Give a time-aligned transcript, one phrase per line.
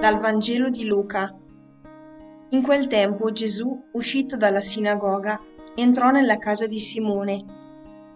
[0.00, 1.30] Dal Vangelo di Luca.
[2.52, 5.38] In quel tempo Gesù, uscito dalla sinagoga,
[5.74, 7.44] entrò nella casa di Simone.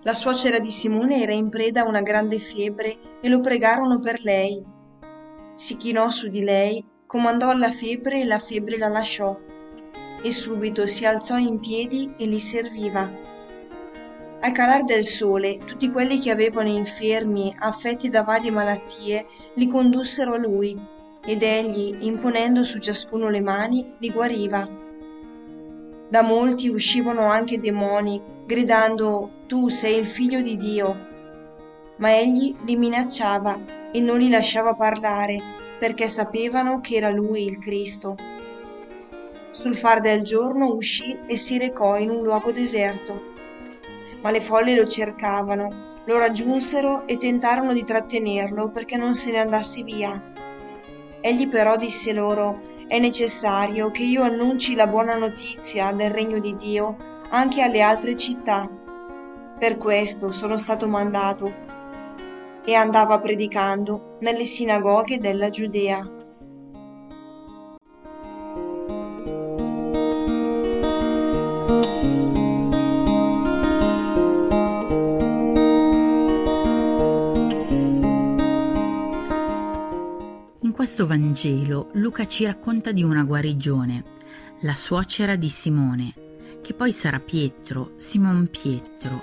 [0.00, 4.22] La suocera di Simone era in preda a una grande febbre e lo pregarono per
[4.22, 4.64] lei.
[5.52, 9.38] Si chinò su di lei, comandò alla febbre e la febbre la lasciò.
[10.22, 13.06] E subito si alzò in piedi e li serviva.
[14.40, 20.32] Al calar del sole, tutti quelli che avevano infermi, affetti da varie malattie, li condussero
[20.32, 20.92] a lui
[21.26, 24.68] ed egli, imponendo su ciascuno le mani, li guariva.
[26.08, 31.12] Da molti uscivano anche demoni, gridando Tu sei il figlio di Dio.
[31.96, 35.40] Ma egli li minacciava e non li lasciava parlare,
[35.78, 38.16] perché sapevano che era lui il Cristo.
[39.52, 43.32] Sul far del giorno uscì e si recò in un luogo deserto.
[44.20, 49.38] Ma le folle lo cercavano, lo raggiunsero e tentarono di trattenerlo perché non se ne
[49.38, 50.32] andasse via.
[51.26, 56.54] Egli però disse loro, è necessario che io annunci la buona notizia del regno di
[56.54, 56.96] Dio
[57.30, 58.68] anche alle altre città.
[59.58, 61.50] Per questo sono stato mandato.
[62.62, 66.06] E andava predicando nelle sinagoghe della Giudea.
[80.84, 84.04] Questo Vangelo Luca ci racconta di una guarigione,
[84.60, 86.12] la suocera di Simone,
[86.60, 89.22] che poi sarà Pietro, Simon Pietro.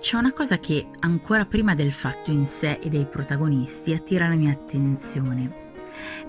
[0.00, 4.36] C'è una cosa che ancora prima del fatto in sé e dei protagonisti attira la
[4.36, 5.70] mia attenzione.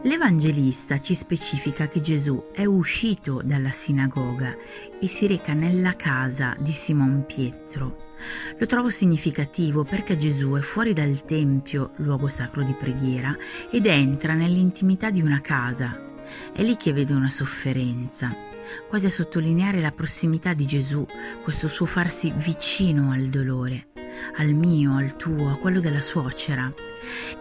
[0.01, 4.55] L'Evangelista ci specifica che Gesù è uscito dalla sinagoga
[4.99, 8.12] e si reca nella casa di Simon Pietro.
[8.57, 13.35] Lo trovo significativo perché Gesù è fuori dal Tempio, luogo sacro di preghiera,
[13.69, 16.11] ed entra nell'intimità di una casa.
[16.53, 18.33] È lì che vede una sofferenza,
[18.87, 21.05] quasi a sottolineare la prossimità di Gesù,
[21.43, 23.87] questo suo farsi vicino al dolore,
[24.37, 26.71] al mio, al tuo, a quello della suocera.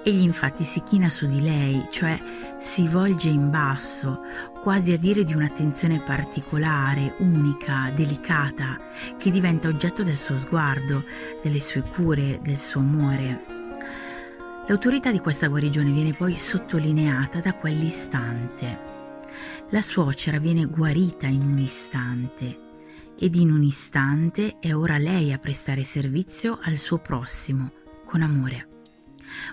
[0.02, 2.20] Egli infatti si china su di lei, cioè
[2.58, 4.22] si volge in basso,
[4.60, 8.78] quasi a dire di un'attenzione particolare, unica, delicata,
[9.16, 11.04] che diventa oggetto del suo sguardo,
[11.42, 13.44] delle sue cure, del suo amore.
[14.66, 18.90] L'autorità di questa guarigione viene poi sottolineata da quell'istante.
[19.70, 22.61] La suocera viene guarita in un istante
[23.22, 27.70] ed in un istante è ora lei a prestare servizio al suo prossimo
[28.04, 28.66] con amore.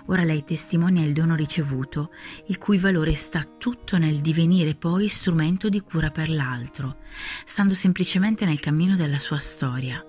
[0.06, 2.10] Ora lei testimonia il dono ricevuto,
[2.48, 6.96] il cui valore sta tutto nel divenire poi strumento di cura per l'altro,
[7.44, 10.04] stando semplicemente nel cammino della sua storia.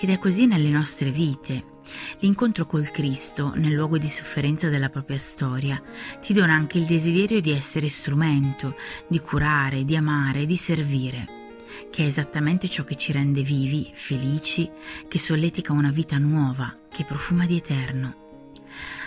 [0.00, 1.64] Ed è così nelle nostre vite.
[2.18, 5.80] L'incontro col Cristo, nel luogo di sofferenza della propria storia,
[6.20, 8.74] ti dona anche il desiderio di essere strumento,
[9.06, 11.41] di curare, di amare, di servire,
[11.90, 14.70] che è esattamente ciò che ci rende vivi, felici,
[15.08, 18.20] che solletica una vita nuova, che profuma di eterno.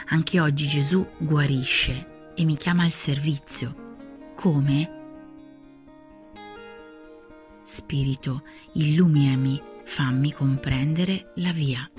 [0.09, 4.33] Anche oggi Gesù guarisce e mi chiama al servizio.
[4.35, 5.03] Come?
[7.63, 8.43] Spirito,
[8.73, 11.89] illuminami, fammi comprendere la via.